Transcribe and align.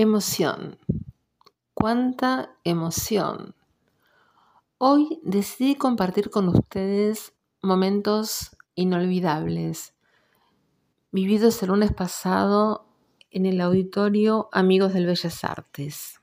Emoción. 0.00 0.78
¿Cuánta 1.74 2.54
emoción? 2.62 3.56
Hoy 4.78 5.18
decidí 5.24 5.74
compartir 5.74 6.30
con 6.30 6.48
ustedes 6.48 7.32
momentos 7.62 8.56
inolvidables, 8.76 9.94
vividos 11.10 11.60
el 11.64 11.70
lunes 11.70 11.92
pasado 11.92 12.86
en 13.32 13.44
el 13.44 13.60
auditorio 13.60 14.48
Amigos 14.52 14.94
del 14.94 15.06
Bellas 15.06 15.42
Artes, 15.42 16.20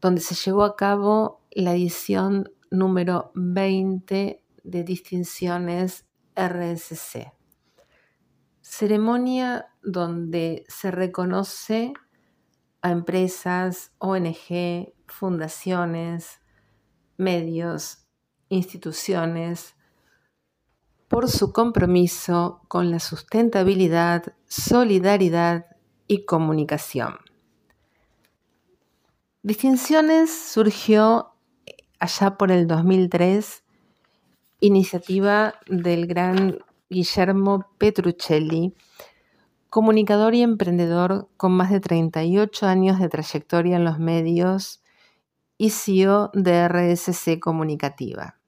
donde 0.00 0.20
se 0.20 0.34
llevó 0.34 0.64
a 0.64 0.74
cabo 0.74 1.42
la 1.52 1.76
edición 1.76 2.50
número 2.68 3.30
20 3.36 4.42
de 4.64 4.82
distinciones 4.82 6.04
RSC. 6.34 7.32
Ceremonia 8.60 9.68
donde 9.84 10.64
se 10.66 10.90
reconoce 10.90 11.92
a 12.82 12.90
empresas, 12.90 13.92
ONG, 13.98 14.92
fundaciones, 15.06 16.40
medios, 17.16 18.06
instituciones, 18.48 19.74
por 21.08 21.28
su 21.28 21.52
compromiso 21.52 22.62
con 22.68 22.90
la 22.90 23.00
sustentabilidad, 23.00 24.32
solidaridad 24.46 25.66
y 26.06 26.24
comunicación. 26.24 27.16
Distinciones 29.42 30.30
surgió 30.30 31.32
allá 31.98 32.36
por 32.36 32.52
el 32.52 32.66
2003, 32.66 33.64
iniciativa 34.60 35.54
del 35.66 36.06
gran 36.06 36.58
Guillermo 36.88 37.66
Petruccelli, 37.78 38.74
comunicador 39.70 40.34
y 40.34 40.42
emprendedor 40.42 41.28
con 41.36 41.52
más 41.52 41.70
de 41.70 41.80
38 41.80 42.66
años 42.66 42.98
de 42.98 43.08
trayectoria 43.08 43.76
en 43.76 43.84
los 43.84 43.98
medios 43.98 44.82
y 45.56 45.70
CEO 45.70 46.30
de 46.34 46.68
RSC 46.68 47.38
Comunicativa. 47.38 48.38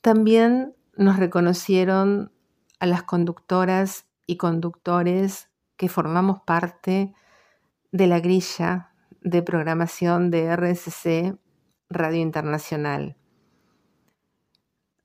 También 0.00 0.74
nos 0.96 1.18
reconocieron 1.18 2.32
a 2.80 2.86
las 2.86 3.02
conductoras 3.02 4.06
y 4.26 4.36
conductores 4.36 5.50
que 5.76 5.88
formamos 5.88 6.40
parte 6.40 7.14
de 7.92 8.06
la 8.06 8.20
grilla 8.20 8.92
de 9.20 9.42
programación 9.42 10.30
de 10.30 10.56
RSC 10.56 11.36
Radio 11.90 12.20
Internacional. 12.20 13.16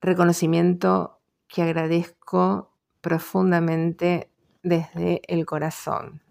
Reconocimiento 0.00 1.20
que 1.48 1.62
agradezco 1.62 2.74
profundamente 3.00 4.30
desde 4.64 5.20
el 5.28 5.46
corazón. 5.46 6.22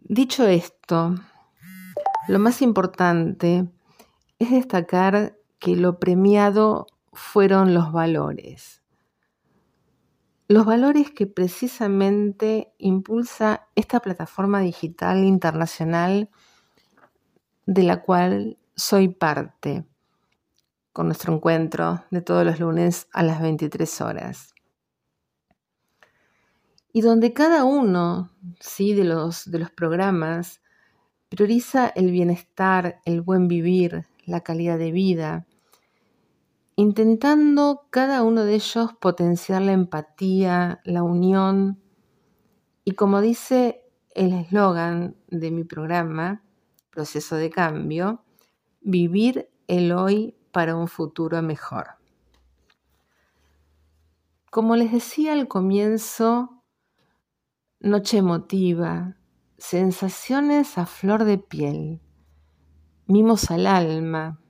Dicho 0.00 0.46
esto, 0.46 1.14
lo 2.26 2.38
más 2.38 2.60
importante 2.60 3.68
es 4.38 4.50
destacar 4.50 5.38
que 5.58 5.76
lo 5.76 5.98
premiado 5.98 6.86
fueron 7.12 7.72
los 7.72 7.92
valores. 7.92 8.82
Los 10.48 10.66
valores 10.66 11.10
que 11.10 11.26
precisamente 11.26 12.72
impulsa 12.78 13.68
esta 13.74 14.00
plataforma 14.00 14.60
digital 14.60 15.24
internacional 15.24 16.30
de 17.66 17.82
la 17.82 18.02
cual 18.02 18.58
soy 18.74 19.08
parte, 19.08 19.84
con 20.92 21.06
nuestro 21.06 21.34
encuentro 21.34 22.02
de 22.10 22.22
todos 22.22 22.46
los 22.46 22.60
lunes 22.60 23.08
a 23.12 23.22
las 23.22 23.42
23 23.42 24.00
horas 24.00 24.54
y 26.98 27.00
donde 27.00 27.32
cada 27.32 27.62
uno 27.62 28.32
¿sí? 28.58 28.92
de, 28.92 29.04
los, 29.04 29.48
de 29.48 29.60
los 29.60 29.70
programas 29.70 30.60
prioriza 31.28 31.86
el 31.86 32.10
bienestar, 32.10 33.00
el 33.04 33.20
buen 33.22 33.46
vivir, 33.46 34.06
la 34.26 34.40
calidad 34.40 34.78
de 34.78 34.90
vida, 34.90 35.46
intentando 36.74 37.86
cada 37.90 38.24
uno 38.24 38.42
de 38.42 38.56
ellos 38.56 38.94
potenciar 39.00 39.62
la 39.62 39.74
empatía, 39.74 40.80
la 40.82 41.04
unión 41.04 41.80
y 42.82 42.94
como 42.96 43.20
dice 43.20 43.84
el 44.16 44.32
eslogan 44.32 45.14
de 45.28 45.52
mi 45.52 45.62
programa, 45.62 46.42
Proceso 46.90 47.36
de 47.36 47.48
Cambio, 47.48 48.24
vivir 48.80 49.48
el 49.68 49.92
hoy 49.92 50.34
para 50.50 50.74
un 50.74 50.88
futuro 50.88 51.40
mejor. 51.42 51.90
Como 54.50 54.74
les 54.74 54.90
decía 54.90 55.34
al 55.34 55.46
comienzo, 55.46 56.57
noche 57.80 58.18
emotiva, 58.18 59.16
sensaciones 59.56 60.78
a 60.78 60.86
flor 60.86 61.22
de 61.22 61.38
piel, 61.38 62.00
mimos 63.06 63.52
al 63.52 63.68
alma, 63.68 64.40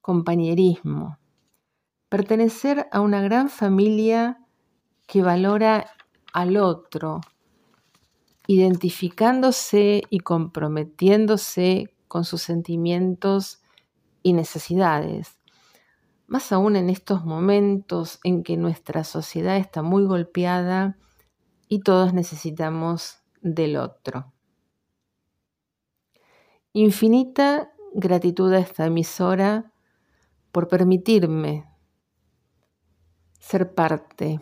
compañerismo, 0.00 1.18
pertenecer 2.08 2.88
a 2.90 3.00
una 3.00 3.20
gran 3.20 3.50
familia 3.50 4.38
que 5.06 5.22
valora 5.22 5.90
al 6.32 6.56
otro, 6.56 7.20
identificándose 8.46 10.02
y 10.08 10.20
comprometiéndose 10.20 11.94
con 12.08 12.24
sus 12.24 12.40
sentimientos 12.40 13.62
y 14.22 14.32
necesidades. 14.32 15.38
Más 16.26 16.50
aún 16.50 16.76
en 16.76 16.88
estos 16.88 17.26
momentos 17.26 18.20
en 18.24 18.42
que 18.42 18.56
nuestra 18.56 19.04
sociedad 19.04 19.58
está 19.58 19.82
muy 19.82 20.04
golpeada 20.06 20.96
y 21.72 21.78
todos 21.78 22.12
necesitamos 22.12 23.22
del 23.40 23.78
otro. 23.78 24.30
Infinita 26.74 27.72
gratitud 27.94 28.52
a 28.52 28.58
esta 28.58 28.84
emisora 28.84 29.72
por 30.52 30.68
permitirme 30.68 31.66
ser 33.38 33.74
parte 33.74 34.38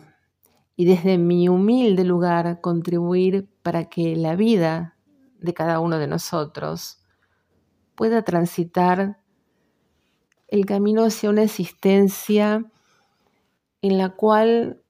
y 0.75 0.83
desde 0.83 1.17
mi 1.17 1.47
humilde 1.47 2.03
lugar 2.03 2.59
contribuir 2.59 3.47
para 3.63 3.85
que 3.85 4.17
la 4.17 4.35
vida 4.35 4.97
de 5.39 5.53
cada 5.53 5.79
uno 5.79 5.99
de 5.99 6.07
nosotros 6.07 7.01
pueda 7.95 8.23
transitar 8.23 9.21
el 10.49 10.65
camino 10.65 11.05
hacia 11.05 11.29
una 11.29 11.43
existencia 11.43 12.69
en 13.81 13.97
la 13.97 14.09
cual 14.09 14.80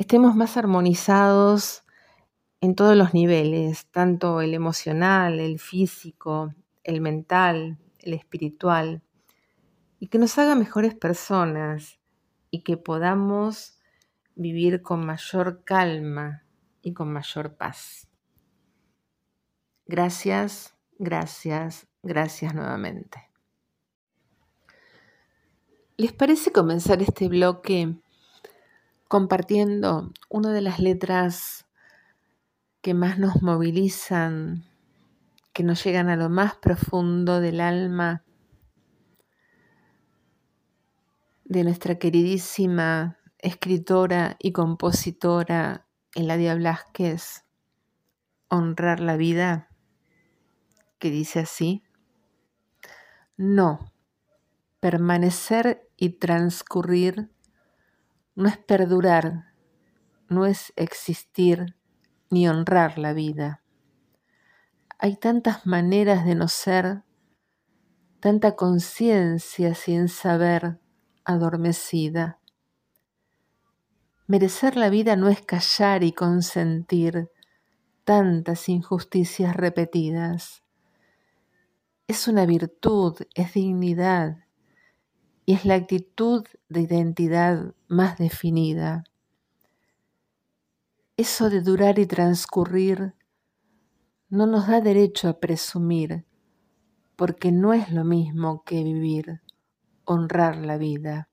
estemos 0.00 0.34
más 0.34 0.56
armonizados 0.56 1.84
en 2.62 2.74
todos 2.74 2.96
los 2.96 3.12
niveles, 3.12 3.86
tanto 3.90 4.40
el 4.40 4.54
emocional, 4.54 5.38
el 5.40 5.58
físico, 5.58 6.54
el 6.84 7.02
mental, 7.02 7.78
el 7.98 8.14
espiritual, 8.14 9.02
y 9.98 10.06
que 10.06 10.16
nos 10.16 10.38
haga 10.38 10.54
mejores 10.54 10.94
personas 10.94 12.00
y 12.50 12.62
que 12.62 12.78
podamos 12.78 13.78
vivir 14.36 14.80
con 14.80 15.04
mayor 15.04 15.64
calma 15.64 16.44
y 16.80 16.94
con 16.94 17.12
mayor 17.12 17.58
paz. 17.58 18.08
Gracias, 19.84 20.74
gracias, 20.98 21.86
gracias 22.02 22.54
nuevamente. 22.54 23.28
¿Les 25.98 26.14
parece 26.14 26.52
comenzar 26.52 27.02
este 27.02 27.28
bloque 27.28 28.00
compartiendo 29.10 30.12
una 30.28 30.52
de 30.52 30.60
las 30.60 30.78
letras 30.78 31.66
que 32.80 32.94
más 32.94 33.18
nos 33.18 33.42
movilizan, 33.42 34.64
que 35.52 35.64
nos 35.64 35.82
llegan 35.82 36.08
a 36.08 36.14
lo 36.14 36.28
más 36.28 36.54
profundo 36.54 37.40
del 37.40 37.60
alma 37.60 38.22
de 41.42 41.64
nuestra 41.64 41.98
queridísima 41.98 43.18
escritora 43.38 44.36
y 44.38 44.52
compositora 44.52 45.88
Eladia 46.14 46.54
Blasquez, 46.54 47.44
Honrar 48.46 49.00
la 49.00 49.16
vida, 49.16 49.70
que 51.00 51.10
dice 51.10 51.40
así, 51.40 51.82
no, 53.36 53.92
permanecer 54.78 55.90
y 55.96 56.10
transcurrir 56.10 57.32
no 58.40 58.48
es 58.48 58.56
perdurar, 58.56 59.52
no 60.30 60.46
es 60.46 60.72
existir 60.76 61.76
ni 62.30 62.48
honrar 62.48 62.98
la 62.98 63.12
vida. 63.12 63.62
Hay 64.98 65.16
tantas 65.16 65.66
maneras 65.66 66.24
de 66.24 66.34
no 66.34 66.48
ser, 66.48 67.02
tanta 68.18 68.56
conciencia 68.56 69.74
sin 69.74 70.08
saber 70.08 70.80
adormecida. 71.22 72.38
Merecer 74.26 74.74
la 74.76 74.88
vida 74.88 75.16
no 75.16 75.28
es 75.28 75.42
callar 75.42 76.02
y 76.02 76.12
consentir 76.12 77.30
tantas 78.04 78.70
injusticias 78.70 79.54
repetidas. 79.54 80.62
Es 82.06 82.26
una 82.26 82.46
virtud, 82.46 83.18
es 83.34 83.52
dignidad, 83.52 84.38
y 85.50 85.54
es 85.54 85.64
la 85.64 85.74
actitud 85.74 86.46
de 86.68 86.82
identidad 86.82 87.74
más 87.88 88.18
definida. 88.18 89.02
Eso 91.16 91.50
de 91.50 91.60
durar 91.60 91.98
y 91.98 92.06
transcurrir 92.06 93.16
no 94.28 94.46
nos 94.46 94.68
da 94.68 94.80
derecho 94.80 95.28
a 95.28 95.40
presumir, 95.40 96.24
porque 97.16 97.50
no 97.50 97.72
es 97.74 97.90
lo 97.90 98.04
mismo 98.04 98.62
que 98.62 98.84
vivir, 98.84 99.40
honrar 100.04 100.54
la 100.54 100.78
vida. 100.78 101.28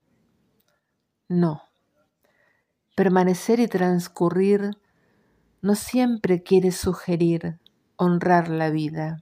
No. 1.30 1.62
Permanecer 2.96 3.60
y 3.60 3.68
transcurrir 3.68 4.72
no 5.62 5.76
siempre 5.76 6.42
quiere 6.42 6.72
sugerir 6.72 7.60
honrar 7.98 8.50
la 8.50 8.72
vida. 8.72 9.22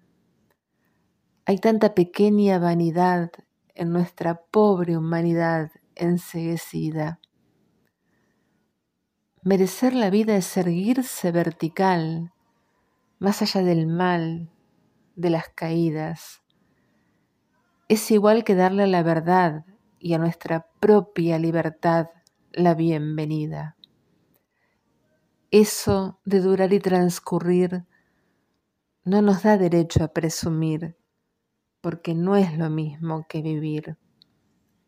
Hay 1.46 1.58
tanta 1.58 1.94
pequeña 1.96 2.60
vanidad 2.60 3.32
en 3.75 3.92
nuestra 3.92 4.42
pobre 4.42 4.98
humanidad 4.98 5.72
enseguecida. 5.95 7.19
Merecer 9.44 9.94
la 9.94 10.10
vida 10.10 10.36
es 10.36 10.57
erguirse 10.57 11.31
vertical, 11.31 12.33
más 13.19 13.42
allá 13.42 13.62
del 13.62 13.86
mal, 13.86 14.50
de 15.16 15.30
las 15.30 15.50
caídas. 15.50 16.42
Es 17.88 18.10
igual 18.10 18.44
que 18.44 18.56
darle 18.56 18.83
a 18.83 18.88
la 18.88 19.04
verdad 19.04 19.66
y 20.00 20.13
a 20.13 20.18
nuestra 20.18 20.68
propia 20.80 21.38
libertad 21.38 22.07
la 22.51 22.74
bienvenida. 22.74 23.75
Eso 25.51 26.19
de 26.25 26.42
durar 26.42 26.74
y 26.74 26.80
transcurrir 26.80 27.86
no 29.04 29.22
nos 29.22 29.44
da 29.44 29.57
derecho 29.57 30.04
a 30.04 30.07
presumir, 30.07 30.98
porque 31.86 32.16
no 32.16 32.36
es 32.36 32.58
lo 32.58 32.72
mismo 32.72 33.28
que 33.30 33.44
vivir, 33.44 33.96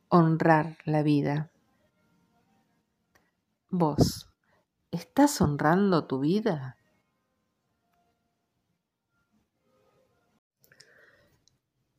honrar 0.09 0.79
la 0.83 1.03
vida. 1.03 1.51
Vos, 3.69 4.31
¿estás 4.89 5.39
honrando 5.39 6.07
tu 6.07 6.21
vida? 6.21 6.75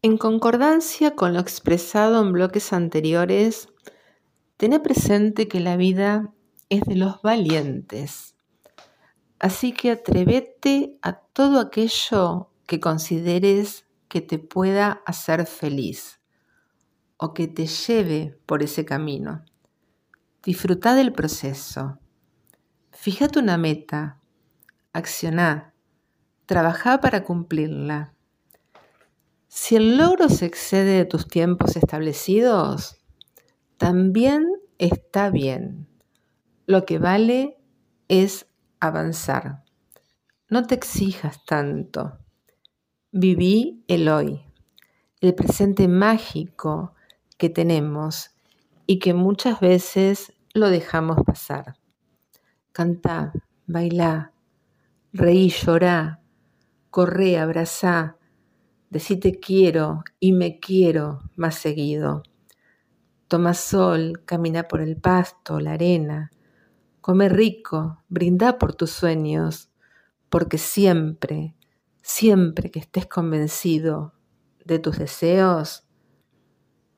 En 0.02 0.18
concordancia 0.18 1.14
con 1.14 1.32
lo 1.32 1.38
expresado 1.38 2.20
en 2.20 2.32
bloques 2.32 2.72
anteriores, 2.72 3.68
tené 4.56 4.80
presente 4.80 5.46
que 5.46 5.60
la 5.60 5.76
vida 5.76 6.34
es 6.70 6.80
de 6.80 6.96
los 6.96 7.22
valientes. 7.22 8.34
Así 9.38 9.70
que 9.70 9.92
atrévete 9.92 10.98
a 11.02 11.12
todo 11.12 11.60
aquello 11.60 12.50
que 12.66 12.80
consideres 12.80 13.84
que 14.08 14.20
te 14.20 14.38
pueda 14.38 15.02
hacer 15.06 15.46
feliz 15.46 16.20
o 17.16 17.34
que 17.34 17.48
te 17.48 17.66
lleve 17.66 18.38
por 18.46 18.62
ese 18.62 18.84
camino. 18.84 19.44
Disfruta 20.42 20.94
del 20.94 21.12
proceso. 21.12 21.98
Fíjate 22.92 23.38
una 23.38 23.58
meta. 23.58 24.20
Acciona. 24.92 25.74
Trabaja 26.46 27.00
para 27.00 27.24
cumplirla. 27.24 28.14
Si 29.48 29.76
el 29.76 29.98
logro 29.98 30.28
se 30.28 30.46
excede 30.46 30.98
de 30.98 31.04
tus 31.04 31.26
tiempos 31.26 31.76
establecidos, 31.76 32.96
también 33.76 34.46
está 34.78 35.30
bien. 35.30 35.88
Lo 36.66 36.84
que 36.84 36.98
vale 36.98 37.58
es 38.08 38.46
avanzar. 38.80 39.64
No 40.48 40.66
te 40.66 40.74
exijas 40.74 41.44
tanto. 41.44 42.18
Viví 43.10 43.84
el 43.88 44.08
hoy, 44.08 44.42
el 45.20 45.34
presente 45.34 45.88
mágico 45.88 46.94
que 47.38 47.48
tenemos 47.48 48.32
y 48.86 48.98
que 48.98 49.14
muchas 49.14 49.60
veces 49.60 50.34
lo 50.52 50.68
dejamos 50.68 51.18
pasar. 51.24 51.76
Canta, 52.72 53.32
baila, 53.66 54.32
reí, 55.12 55.48
llorá, 55.48 56.20
corre, 56.90 57.38
abrazá, 57.38 58.18
Decí 58.90 59.18
te 59.18 59.38
quiero 59.38 60.02
y 60.18 60.32
me 60.32 60.60
quiero 60.60 61.20
más 61.36 61.56
seguido. 61.56 62.22
Toma 63.26 63.52
sol, 63.52 64.22
camina 64.24 64.62
por 64.62 64.80
el 64.80 64.96
pasto, 64.96 65.60
la 65.60 65.72
arena. 65.72 66.30
Come 67.02 67.28
rico, 67.28 68.02
brinda 68.08 68.58
por 68.58 68.74
tus 68.74 68.90
sueños, 68.90 69.70
porque 70.30 70.56
siempre, 70.56 71.54
siempre 72.02 72.70
que 72.70 72.78
estés 72.78 73.06
convencido 73.06 74.14
de 74.64 74.78
tus 74.78 74.98
deseos, 74.98 75.86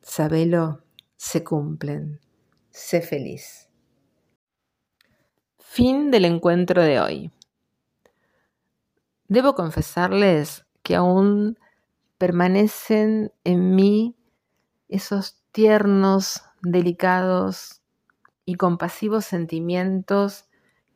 sabelo, 0.03 0.83
se 1.17 1.45
cumplen. 1.45 2.21
Sé 2.71 3.01
feliz. 3.01 3.69
Fin 5.59 6.11
del 6.11 6.25
encuentro 6.25 6.83
de 6.83 7.01
hoy. 7.01 7.31
Debo 9.29 9.55
confesarles 9.55 10.67
que 10.83 10.97
aún 10.97 11.59
permanecen 12.19 13.33
en 13.45 13.77
mí 13.77 14.17
esos 14.89 15.41
tiernos, 15.53 16.43
delicados 16.63 17.83
y 18.45 18.57
compasivos 18.57 19.25
sentimientos 19.25 20.47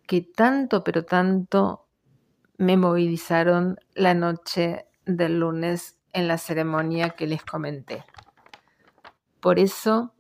que 0.06 0.21
tanto, 0.21 0.85
pero 0.85 1.05
tanto 1.05 1.84
me 2.65 2.79
movilizaron 2.79 3.79
la 3.95 4.15
noche 4.15 4.87
del 5.05 5.39
lunes 5.39 5.99
en 6.15 6.29
la 6.29 6.39
ceremonia 6.39 7.11
que 7.11 7.27
les 7.27 7.45
comenté. 7.45 8.05
Por 9.41 9.59
eso, 9.59 10.15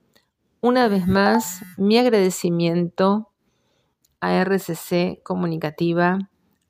una 0.60 0.88
vez 0.88 1.06
más, 1.06 1.62
mi 1.78 1.96
agradecimiento 1.96 3.30
a 4.20 4.34
RCC 4.44 5.22
Comunicativa, 5.22 6.18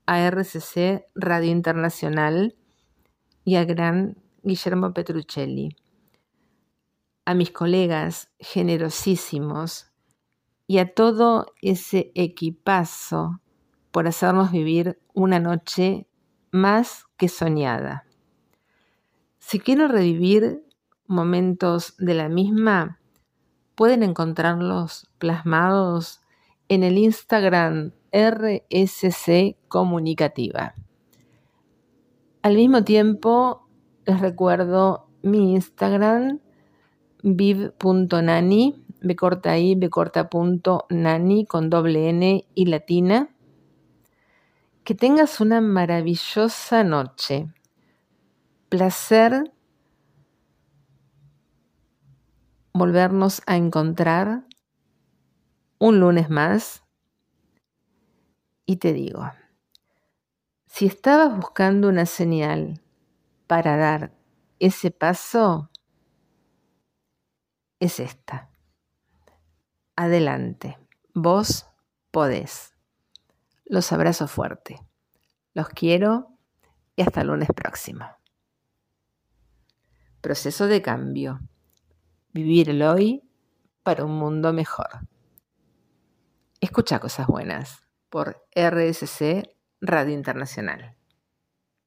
a 0.06 0.20
RCC 0.30 1.06
Radio 1.16 1.50
Internacional 1.50 2.54
y 3.44 3.56
al 3.56 3.66
gran 3.66 4.16
Guillermo 4.44 4.92
Petruccelli, 4.92 5.76
a 7.24 7.34
mis 7.34 7.50
colegas 7.50 8.30
generosísimos 8.38 9.90
y 10.68 10.78
a 10.78 10.94
todo 10.94 11.46
ese 11.60 12.12
equipazo 12.14 13.40
por 13.94 14.08
hacernos 14.08 14.50
vivir 14.50 14.98
una 15.12 15.38
noche 15.38 16.08
más 16.50 17.04
que 17.16 17.28
soñada. 17.28 18.04
Si 19.38 19.60
quieren 19.60 19.88
revivir 19.88 20.64
momentos 21.06 21.94
de 21.98 22.14
la 22.14 22.28
misma, 22.28 22.98
pueden 23.76 24.02
encontrarlos 24.02 25.08
plasmados 25.18 26.22
en 26.66 26.82
el 26.82 26.98
Instagram 26.98 27.92
RSC 28.10 29.56
Comunicativa. 29.68 30.74
Al 32.42 32.56
mismo 32.56 32.82
tiempo, 32.82 33.68
les 34.06 34.20
recuerdo 34.20 35.06
mi 35.22 35.54
Instagram, 35.54 36.40
viv.nani, 37.22 38.74
b 39.02 39.16
corta 39.16 39.56
i, 39.56 39.78
nani 40.90 41.46
con 41.46 41.70
doble 41.70 42.08
n 42.08 42.44
y 42.56 42.66
latina. 42.66 43.33
Que 44.84 44.94
tengas 44.94 45.40
una 45.40 45.62
maravillosa 45.62 46.84
noche. 46.84 47.48
Placer 48.68 49.50
volvernos 52.74 53.40
a 53.46 53.56
encontrar 53.56 54.44
un 55.78 56.00
lunes 56.00 56.28
más. 56.28 56.84
Y 58.66 58.76
te 58.76 58.92
digo, 58.92 59.30
si 60.66 60.84
estabas 60.86 61.34
buscando 61.34 61.88
una 61.88 62.04
señal 62.04 62.82
para 63.46 63.78
dar 63.78 64.12
ese 64.58 64.90
paso 64.90 65.70
es 67.80 68.00
esta. 68.00 68.50
Adelante, 69.96 70.78
vos 71.14 71.66
podés. 72.10 72.73
Los 73.66 73.92
abrazo 73.92 74.28
fuerte. 74.28 74.80
Los 75.54 75.68
quiero 75.68 76.28
y 76.96 77.02
hasta 77.02 77.22
el 77.22 77.28
lunes 77.28 77.48
próximo. 77.54 78.06
Proceso 80.20 80.66
de 80.66 80.82
cambio. 80.82 81.40
Vivir 82.32 82.70
el 82.70 82.82
hoy 82.82 83.22
para 83.82 84.04
un 84.04 84.18
mundo 84.18 84.52
mejor. 84.52 84.88
Escucha 86.60 86.98
cosas 86.98 87.26
buenas 87.26 87.82
por 88.10 88.46
RSC 88.54 89.54
Radio 89.80 90.14
Internacional. 90.14 90.96